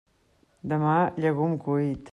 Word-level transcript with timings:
Demà, 0.71 0.95
llegum 1.27 1.57
cuit. 1.69 2.09